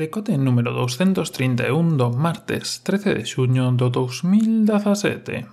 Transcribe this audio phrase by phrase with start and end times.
[0.00, 5.44] Decote número 231 do martes 13 de xuño do 2017.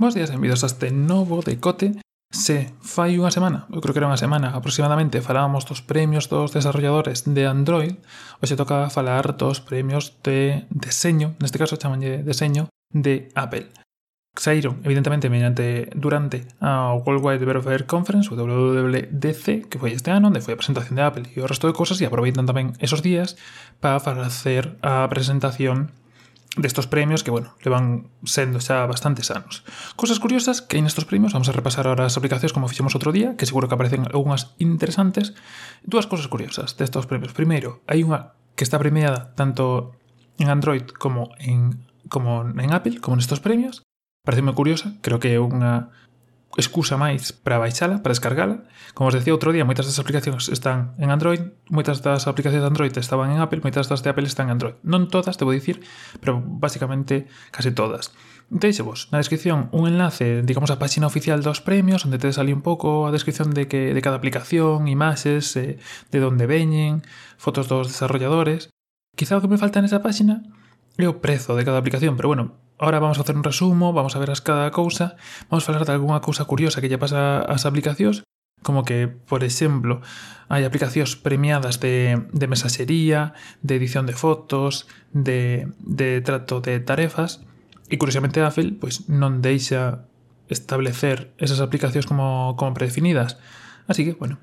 [0.00, 2.00] Bos días e benvidos a este novo decote
[2.32, 6.48] Se fai unha semana, eu creo que era unha semana aproximadamente, falábamos dos premios dos
[6.56, 8.00] desarrolladores de Android,
[8.40, 13.83] hoxe toca falar dos premios de deseño, neste caso chamanlle deseño, de Apple
[14.36, 20.42] saíron, evidentemente, mediante durante a Worldwide Developer Conference, o WWDC, que foi este ano, onde
[20.42, 23.38] foi a presentación de Apple e o resto de cosas, e aproveitan tamén esos días
[23.78, 25.94] para facer a presentación
[26.56, 29.62] destos premios que, bueno, levan sendo xa bastantes anos.
[29.94, 33.14] Cosas curiosas que hai nestos premios, vamos a repasar ahora as aplicacións como fixemos outro
[33.14, 35.34] día, que seguro que aparecen algunhas interesantes.
[35.86, 37.34] Duas cosas curiosas destos premios.
[37.34, 39.94] Primeiro, hai unha que está premiada tanto
[40.38, 43.82] en Android como en como en Apple, como nestos premios,
[44.24, 45.92] Pareceme curiosa, creo que é unha
[46.56, 48.64] excusa máis para baixala, para descargala.
[48.94, 52.70] Como os decía outro día, moitas das aplicacións están en Android, moitas das aplicacións de
[52.70, 54.80] Android estaban en Apple, moitas das de Apple están en Android.
[54.86, 55.82] Non todas, debo dicir,
[56.24, 58.14] pero basicamente case todas.
[58.48, 62.62] Deixevos na descripción un enlace, digamos, a página oficial dos premios, onde tedes ali un
[62.62, 65.76] pouco a descripción de que de cada aplicación, imaxes, eh,
[66.08, 67.02] de onde veñen,
[67.36, 68.70] fotos dos desarrolladores.
[69.18, 70.48] Quizá o que me falta nesa páxina
[70.96, 74.16] é o prezo de cada aplicación, pero bueno, Ahora vamos a hacer un resumo, vamos
[74.16, 75.14] a ver as cada cousa,
[75.46, 78.26] vamos a falar de algunha cousa curiosa que lle pasa ás aplicacións,
[78.66, 80.02] como que, por exemplo,
[80.50, 87.46] hai aplicacións premiadas de, de mensaxería, de edición de fotos, de, de trato de tarefas,
[87.86, 90.10] e curiosamente Apple pois, non deixa
[90.50, 93.38] establecer esas aplicacións como, como predefinidas.
[93.86, 94.42] Así que, bueno,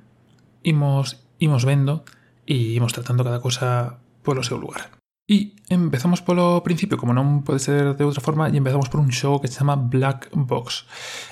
[0.63, 2.07] imos, imos vendo
[2.47, 5.00] e imos tratando cada cosa polo seu lugar.
[5.31, 9.15] E empezamos polo principio, como non pode ser de outra forma, e empezamos por un
[9.15, 10.83] xogo que se chama Black Box.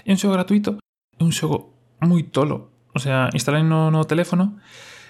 [0.07, 0.79] É un xogo gratuito,
[1.19, 2.71] é un xogo moi tolo.
[2.95, 4.55] O sea, instalei no, no teléfono,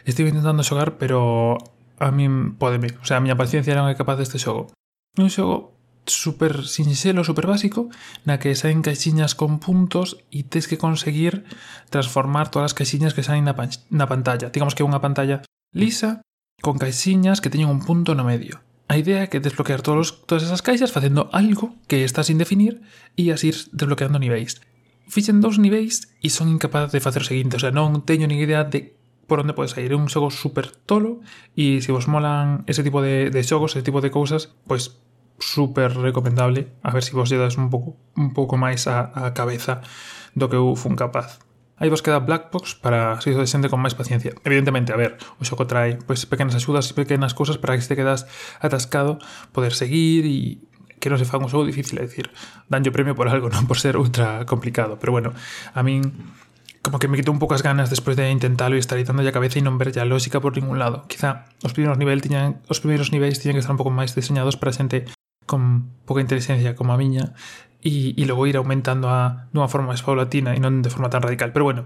[0.10, 1.54] estive intentando xogar, pero
[2.02, 2.90] a min podeme.
[2.98, 4.74] O sea, a miña paciencia non é capaz deste xogo.
[5.14, 5.78] É un xogo
[6.10, 7.94] super sinxelo, super básico,
[8.26, 11.46] na que saen caixinhas con puntos e tes que conseguir
[11.94, 14.50] transformar todas as caixinhas que saen na, pan na pantalla.
[14.50, 15.46] Digamos que é unha pantalla
[15.78, 16.26] lisa
[16.66, 18.66] con caixinhas que teñen un punto no medio.
[18.90, 22.82] A idea é que desbloquear todos, todas esas caixas facendo algo que está sin definir
[23.14, 24.58] e así ir desbloqueando niveis.
[25.06, 28.42] Fixen dous niveis e son incapaz de facer o seguinte, o sea, non teño nin
[28.42, 28.98] idea de
[29.30, 29.94] por onde podes sair.
[29.94, 31.22] É un xogo super tolo
[31.54, 34.98] e se vos molan ese tipo de, de xogos, ese tipo de cousas, pois
[35.38, 39.14] super recomendable a ver se si vos lle das un pouco un pouco máis a,
[39.14, 39.86] a cabeza
[40.34, 41.38] do que eu fun capaz.
[41.80, 44.36] Aí vos queda Blackbox para se xente con máis paciencia.
[44.44, 47.90] Evidentemente, a ver, o xogo trae pois, pequenas axudas e pequenas cousas para que se
[47.90, 48.28] te quedas
[48.60, 49.18] atascado,
[49.56, 50.60] poder seguir e
[51.00, 52.28] que non se fan un xogo difícil, é dicir,
[52.68, 55.00] danlle premio por algo, non por ser ultra complicado.
[55.00, 55.32] Pero bueno,
[55.72, 56.04] a min
[56.84, 59.36] como que me quito un pouco as ganas despois de intentalo e estar dando a
[59.36, 61.08] cabeza e non ver ya lógica por ningún lado.
[61.08, 64.60] Quizá os primeiros niveis tiñan, os primeiros niveis tiñan que estar un pouco máis diseñados
[64.60, 65.08] para xente
[65.48, 67.34] con pouca inteligencia como a miña
[67.82, 71.10] y, y luego ir aumentando a, de una forma más paulatina y no de forma
[71.10, 71.52] tan radical.
[71.54, 71.86] Pero bueno,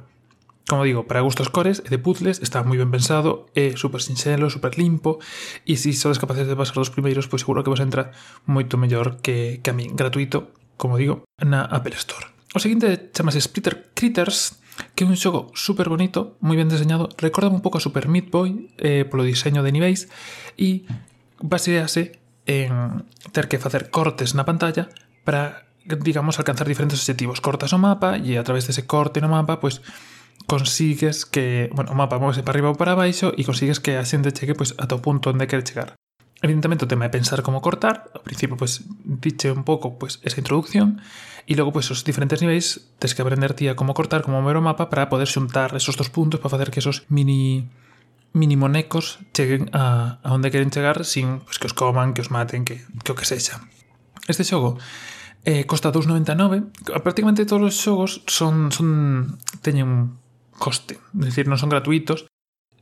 [0.67, 4.77] como digo, para gustos cores, de puzzles, está muy bien pensado, eh, súper sincero, súper
[4.77, 5.19] limpo,
[5.65, 8.11] y si sois capaces de pasar los primeiros, pois pues seguro que vos entra
[8.47, 12.31] moito mellor que, que a mí, gratuito, como digo, na Apple Store.
[12.55, 14.63] O seguinte chamase Splitter Critters,
[14.95, 18.31] que é un xogo super bonito, moi ben deseñado, recorda un pouco a Super Meat
[18.31, 20.07] Boy eh, polo diseño de niveis,
[20.55, 20.87] e
[21.43, 23.03] basease en
[23.35, 24.87] ter que facer cortes na pantalla
[25.27, 27.41] para digamos, alcanzar diferentes objetivos.
[27.41, 29.83] Cortas o mapa e a través dese corte no mapa, pois
[30.47, 34.03] consigues que, bueno, o mapa móvese para arriba ou para baixo e consigues que a
[34.03, 35.95] xente chegue pois ata o punto onde quere chegar.
[36.43, 40.43] Evidentemente o tema é pensar como cortar, ao principio pois diche un pouco pois esa
[40.43, 40.99] introducción
[41.47, 44.63] e logo pois os diferentes niveis tes que aprender tía como cortar, como mover o
[44.63, 47.71] mapa para poder xuntar esos dos puntos para facer que esos mini
[48.35, 52.27] mini monecos cheguen a, a onde queren chegar sin pois, que os coman, que os
[52.27, 53.63] maten, que, que o que sexa.
[54.27, 54.75] Este xogo
[55.43, 56.71] Eh, costa 2,99.
[57.03, 60.15] Prácticamente todos os xogos son, son teñen
[60.55, 62.31] coste, é dicir, non son gratuitos,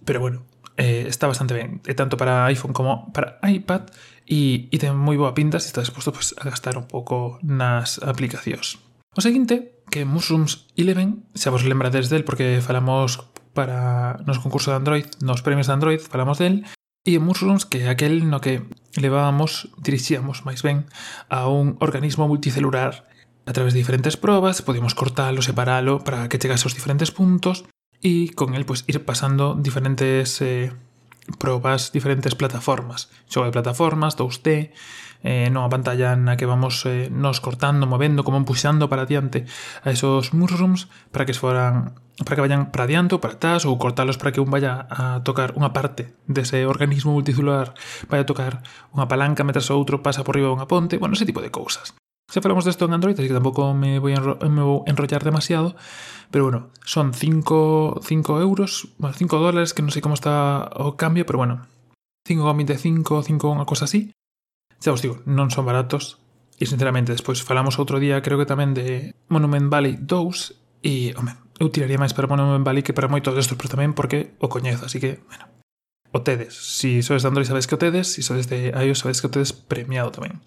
[0.05, 0.45] pero bueno,
[0.77, 3.89] eh, está bastante ben, É tanto para iPhone como para iPad,
[4.29, 7.97] e, e ten moi boa pinta se estás disposto pues, a gastar un pouco nas
[7.97, 8.77] aplicacións.
[9.17, 13.25] O seguinte, que Mushrooms 11, xa vos lembrades del porque falamos
[13.57, 16.63] para nos concursos de Android, nos premios de Android, falamos del,
[17.01, 18.61] E en Mursons que é aquel no que
[18.93, 20.85] levábamos, dirixíamos máis ben,
[21.33, 23.09] a un organismo multicelular
[23.49, 27.65] a través de diferentes probas, podíamos cortalo, separalo para que chegase aos diferentes puntos
[28.05, 30.69] e con el pues, ir pasando diferentes eh,
[31.41, 33.09] probas, diferentes plataformas.
[33.25, 34.69] Xogo de plataformas, 2D,
[35.23, 39.45] eh, non a pantalla na que vamos eh, nos cortando, movendo, como empuxando para diante
[39.85, 44.17] a esos mushrooms para que foran para que vayan para adianto, para atrás ou cortalos
[44.17, 47.73] para que un vaya a tocar unha parte dese organismo multicelular
[48.09, 48.53] vaya a tocar
[48.93, 51.93] unha palanca metras o outro pasa por riba unha ponte, bueno, ese tipo de cousas
[52.31, 55.75] Se falamos desto en Android, así que tampouco me vou enro me vou enrollar demasiado,
[56.31, 60.95] pero bueno, son 5 5 euros, bueno, 5 dólares, que non sei como está o
[60.95, 61.67] cambio, pero bueno,
[62.23, 64.15] 5,25, 5, unha cosa así.
[64.81, 66.17] Xa os digo, non son baratos
[66.57, 71.37] e sinceramente despois falamos outro día creo que tamén de Monument Valley 2 e, home,
[71.61, 74.89] eu tiraría máis para Monument Valley que para moitos destos, pero tamén porque o coñezo,
[74.89, 75.45] así que, bueno,
[76.09, 76.57] o tedes.
[76.57, 79.33] Si sodes de Android sabes que o tedes, si sodes de iOS sabes que o
[79.33, 80.41] tedes premiado tamén.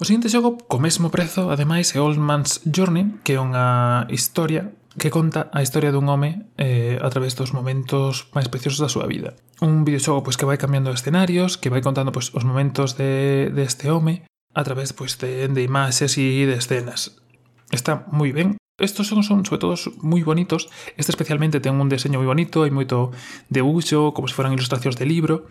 [0.00, 4.72] O seguinte xogo, co mesmo prezo, ademais, é Old Man's Journey, que é unha historia
[4.98, 9.04] que conta a historia dun home eh, a través dos momentos máis preciosos da súa
[9.04, 9.36] vida.
[9.60, 13.62] Un videoxogo pois, que vai cambiando escenarios, que vai contando pois, os momentos de, de
[13.62, 14.24] este home
[14.56, 17.20] a través pois, de, de imaxes e de escenas.
[17.68, 18.56] Está moi ben.
[18.76, 20.68] Estos son, son sobre todo moi bonitos.
[20.96, 23.12] Este especialmente ten un deseño moi bonito, hai moito
[23.52, 25.48] debuxo, como se foran ilustracións de libro,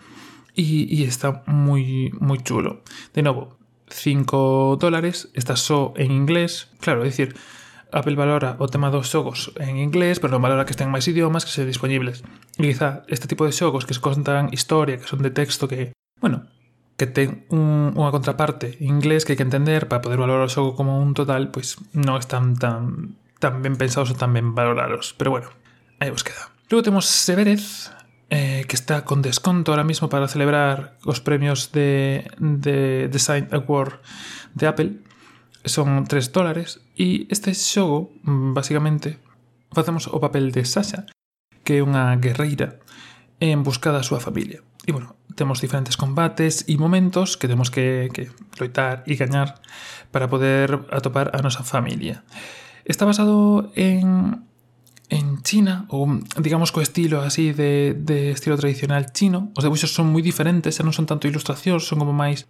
[0.58, 2.82] e, e está moi, moi chulo.
[3.14, 3.58] De novo,
[3.90, 6.68] 5 dólares, está só en inglés.
[6.80, 7.34] Claro, é dicir,
[7.92, 11.46] Apple valora o tema dos xogos en inglés, pero non valora que estén máis idiomas
[11.46, 12.26] que se disponibles.
[12.58, 15.94] E quizá este tipo de xogos que se contan historia, que son de texto que,
[16.18, 16.50] bueno,
[16.96, 20.52] que ten un, unha contraparte en inglés que hai que entender para poder valorar o
[20.52, 25.14] xogo como un total, pois non están tan, tan ben pensados ou tan ben valorados.
[25.14, 25.48] Pero bueno,
[26.00, 26.50] aí vos queda.
[26.72, 27.94] Logo temos Severez,
[28.30, 34.00] eh, que está con desconto ahora mismo para celebrar os premios de, de Design Award
[34.54, 34.90] de Apple
[35.66, 39.18] son 3 dólares e este xogo, mm, basicamente,
[39.74, 41.06] facemos o papel de Sasha,
[41.66, 42.78] que é unha guerreira
[43.42, 44.62] en busca da súa familia.
[44.86, 49.60] E, bueno, temos diferentes combates e momentos que temos que, que loitar e gañar
[50.14, 52.22] para poder atopar a nosa familia.
[52.86, 54.46] Está basado en,
[55.10, 56.06] en China, ou
[56.38, 59.50] digamos co estilo así de, de estilo tradicional chino.
[59.58, 62.46] Os debuxos son moi diferentes, xa non son tanto ilustracións, son como máis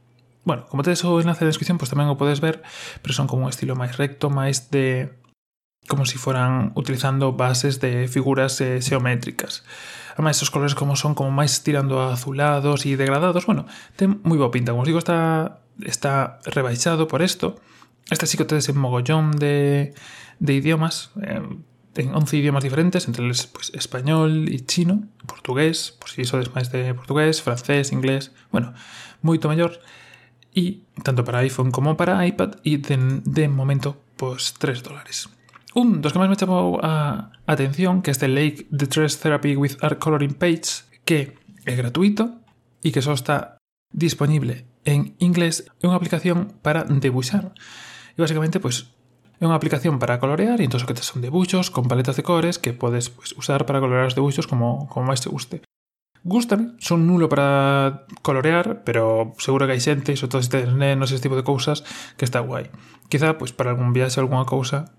[0.46, 2.62] Bueno, como tedes o enlace de descripción, pues tamén o podes ver,
[3.02, 5.10] pero son como un estilo máis recto, máis de
[5.90, 9.66] como si foran utilizando bases de figuras eh, xeométricas.
[10.14, 13.66] Ademais, os colores como son como máis tirando azulados e degradados, bueno,
[13.98, 14.70] ten moi boa pinta.
[14.70, 17.58] Como os digo, está, está rebaixado por isto.
[18.06, 19.98] Este sí que tedes en mogollón de,
[20.38, 21.42] de idiomas, eh,
[21.90, 26.70] ten 11 idiomas diferentes, entre eles pues, español e chino, portugués, por si sodes máis
[26.70, 28.78] de portugués, francés, inglés, bueno,
[29.26, 29.82] moito mellor.
[30.56, 35.28] E tanto para iPhone como para iPad e de, momento, pues 3 dólares.
[35.76, 39.76] Un dos que máis me chamou a atención, que é este Lake the Therapy with
[39.84, 41.36] Art Coloring Page, que
[41.68, 42.40] é gratuito
[42.80, 43.60] e que só está
[43.92, 47.52] disponible en inglés, é unha aplicación para debuxar.
[48.16, 48.96] E basicamente, pues,
[49.36, 52.24] É unha aplicación para colorear e entón o que te son debuxos con paletas de
[52.24, 55.60] cores que podes pues, usar para colorear os debuxos como, como máis te guste.
[56.26, 61.22] Gústame, son nulo para colorear, pero seguro que hai xente, iso todo este nenos, ese
[61.22, 61.86] tipo de cousas,
[62.18, 62.66] que está guai.
[63.06, 64.90] Quizá, pois, para algún viaxe, algunha cousa,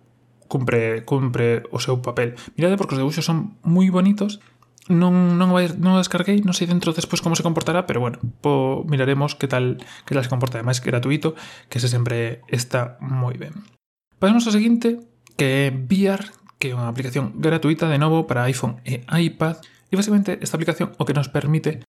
[0.48, 2.40] cumpre, cumpre o seu papel.
[2.56, 4.40] Mirade porque os debuxos son moi bonitos,
[4.88, 8.24] non, non, vai, non o descarguei, non sei dentro despois como se comportará, pero bueno,
[8.40, 10.64] po, miraremos que tal, que tal se comporta.
[10.64, 11.36] Ademais, gratuito,
[11.68, 13.68] que se sempre está moi ben.
[14.16, 15.04] Pasamos ao seguinte,
[15.36, 16.24] que é VR,
[16.56, 19.60] que é unha aplicación gratuita, de novo, para iPhone e iPad,
[19.92, 21.84] E basicamente esta aplicación o que nos permite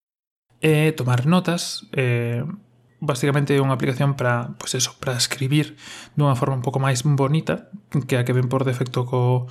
[0.60, 2.44] eh, tomar notas, eh,
[3.00, 5.76] basicamente unha aplicación para, pues eso, para escribir
[6.16, 7.68] dunha forma un pouco máis bonita
[8.08, 9.48] que a que ven por defecto co,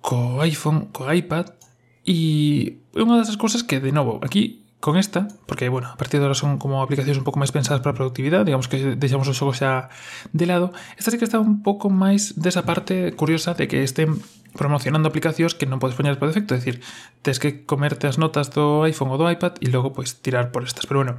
[0.00, 1.56] co iPhone, co iPad.
[2.04, 6.26] E unha das cousas que, de novo, aquí con esta, porque bueno, a partir de
[6.26, 9.32] ahora son como aplicacións un pouco máis pensadas para a productividade, digamos que deixamos o
[9.32, 9.88] xogo xa
[10.36, 14.20] de lado, esta sí que está un pouco máis desa parte curiosa de que estén
[14.52, 16.84] promocionando aplicacións que non podes poñer por defecto, é dicir,
[17.24, 20.68] tens que comerte as notas do iPhone ou do iPad e logo pois tirar por
[20.68, 21.16] estas, pero bueno,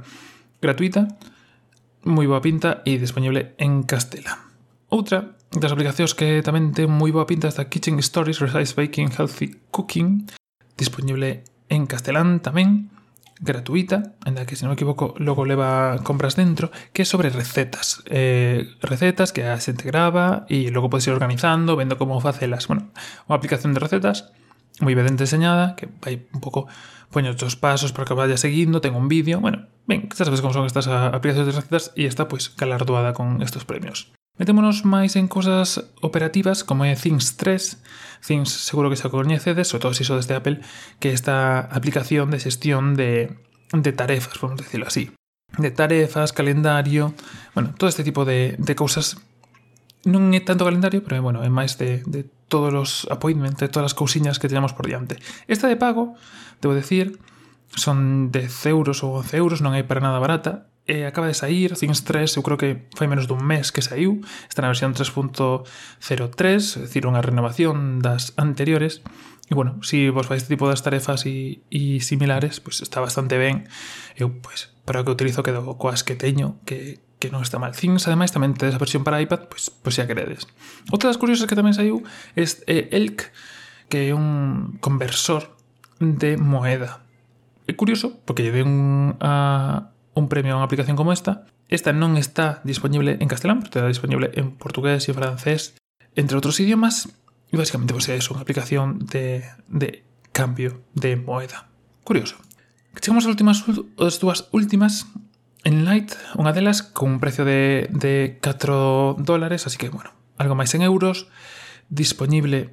[0.62, 1.10] gratuita,
[2.06, 4.46] moi boa pinta e disponible en Castela.
[4.94, 9.74] Outra das aplicacións que tamén ten moi boa pinta esta Kitchen Stories, Resize Baking, Healthy
[9.74, 10.30] Cooking,
[10.78, 12.94] disponible en castelán tamén,
[13.40, 17.08] gratuita, en la que si no me equivoco luego le va compras dentro, que es
[17.08, 18.02] sobre recetas.
[18.06, 22.66] Eh, recetas que se te graba y luego puedes ir organizando, viendo cómo hacerlas.
[22.68, 22.90] Bueno,
[23.26, 24.32] una aplicación de recetas
[24.80, 26.66] muy bien diseñada, que hay un poco
[27.10, 30.52] puño otros pasos para que vaya siguiendo, tengo un vídeo, bueno, bien, ya sabes cómo
[30.52, 34.12] son estas ah, aplicaciones de recetas y está pues galardoada con estos premios.
[34.36, 37.80] Metémonos máis en cosas operativas como é Things 3.
[38.20, 40.60] Things seguro que xa coñecedes, sobre todo se iso desde Apple,
[41.00, 43.32] que esta aplicación de xestión de,
[43.72, 45.08] de tarefas, vamos decirlo así.
[45.56, 47.16] De tarefas, calendario,
[47.56, 49.16] bueno, todo este tipo de, de cousas.
[50.04, 53.88] Non é tanto calendario, pero bueno, é máis de, de todos os appointments, de todas
[53.88, 55.16] as cousiñas que tenemos por diante.
[55.48, 56.12] Esta de pago,
[56.60, 57.16] debo decir,
[57.72, 61.74] son 10 euros ou 11 euros, non é para nada barata, e acaba de sair,
[61.74, 65.66] Things 3, eu creo que foi menos dun mes que saiu, está na versión 3.03,
[65.66, 69.02] é dicir, unha renovación das anteriores,
[69.50, 72.86] e bueno, se si vos fais este tipo das tarefas e, e similares, pois pues
[72.86, 73.66] está bastante ben,
[74.14, 77.58] eu, pois, pues, para o que utilizo quedo coas que teño, que, que non está
[77.58, 77.74] mal.
[77.74, 80.46] Things, ademais, tamén tedes a versión para iPad, pois, pois xa queredes.
[80.94, 82.06] Outra das curiosas que tamén saiu
[82.38, 83.34] é eh, Elk,
[83.90, 85.50] que é un conversor
[85.98, 87.02] de moeda.
[87.66, 91.44] É curioso, porque lle den un, a, un premio a unha aplicación como esta.
[91.68, 95.76] Esta non está disponible en castelán, pero está disponible en portugués e francés,
[96.16, 97.12] entre outros idiomas.
[97.52, 101.68] E basicamente pois, pues, é unha aplicación de, de cambio de moeda.
[102.02, 102.40] Curioso.
[102.96, 103.60] Chegamos ás últimas,
[104.00, 105.04] as dúas últimas.
[105.68, 110.56] En Light, unha delas con un precio de, de 4 dólares, así que, bueno, algo
[110.56, 111.28] máis en euros.
[111.92, 112.72] Disponible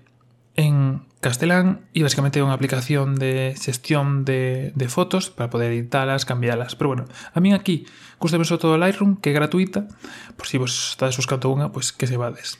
[0.55, 6.27] en Castellán e basicamente é unha aplicación de xestión de, de fotos para poder editalas,
[6.27, 6.75] cambialas.
[6.75, 7.87] Pero bueno, a min aquí
[8.19, 9.87] gusta sobre todo Lightroom, que é gratuita,
[10.35, 12.59] por si vos estades buscando unha, pois que se vades.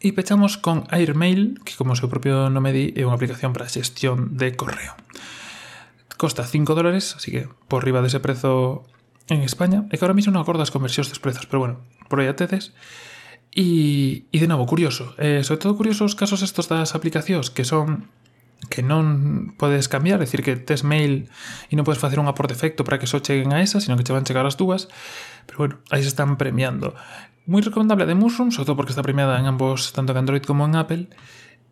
[0.00, 3.68] E pechamos con Airmail, que como o seu propio nome di, é unha aplicación para
[3.68, 4.96] xestión de correo.
[6.16, 8.88] Costa 5 dólares, así que por riba dese prezo
[9.28, 9.84] en España.
[9.92, 12.36] E que ahora mismo non acordo as conversións dos prezos, pero bueno, por aí a
[12.36, 12.72] tedes
[13.54, 17.62] E, e de novo, curioso, eh, sobre todo curioso os casos estos das aplicacións que
[17.62, 18.10] son
[18.66, 21.30] que non podes cambiar, é dicir que tes mail
[21.70, 24.02] e non podes facer unha por defecto para que só cheguen a esa, sino que
[24.02, 24.90] che van chegar as dúas,
[25.46, 26.98] pero bueno, aí se están premiando.
[27.46, 30.66] Moi recomendable de Mushroom, sobre todo porque está premiada en ambos, tanto en Android como
[30.66, 31.12] en Apple,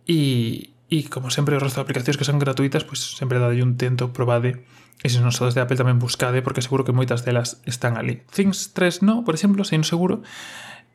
[0.07, 3.59] e, e como sempre o resto de aplicacións que son gratuitas, pois pues, sempre dade
[3.59, 4.63] un tento, probade,
[5.03, 8.23] e se non sodes de Apple tamén buscade, porque seguro que moitas delas están ali.
[8.31, 10.23] Things 3 no, por exemplo, sei seguro,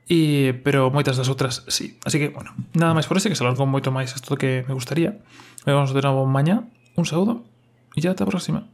[0.07, 1.99] E, pero moitas das outras sí.
[2.07, 4.73] Así que, bueno, nada máis por ese, que se alargou moito máis isto que me
[4.73, 5.19] gustaría.
[5.67, 6.63] Vemos de novo mañá.
[6.95, 7.43] Un saúdo
[7.93, 8.65] e ata a próxima.